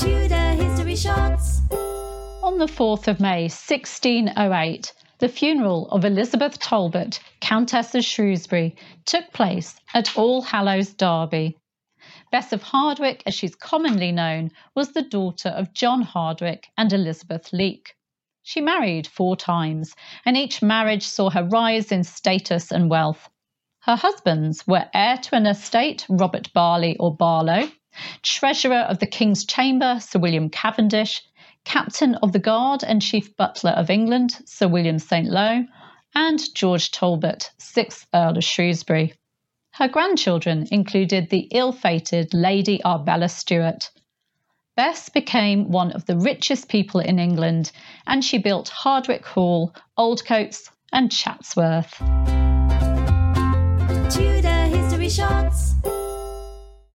[0.00, 1.60] History Shots.
[2.44, 8.76] On the 4th of May 1608, the funeral of Elizabeth Talbot, Countess of Shrewsbury,
[9.06, 11.56] took place at All Hallows, Derby.
[12.30, 17.52] Bess of Hardwick, as she's commonly known, was the daughter of John Hardwick and Elizabeth
[17.52, 17.96] Leake.
[18.44, 23.28] She married four times, and each marriage saw her rise in status and wealth.
[23.80, 27.68] Her husbands were heir to an estate, Robert Barley or Barlow,
[28.22, 31.22] Treasurer of the King's Chamber, Sir William Cavendish,
[31.64, 35.28] Captain of the Guard and Chief Butler of England, Sir William St.
[35.28, 35.64] Lo,
[36.14, 39.14] and George Talbot, 6th Earl of Shrewsbury.
[39.72, 43.90] Her grandchildren included the ill fated Lady Arbella Stuart.
[44.76, 47.70] Bess became one of the richest people in England
[48.06, 51.94] and she built Hardwick Hall, Oldcotes, and Chatsworth.
[54.10, 55.37] Tudor History Shots.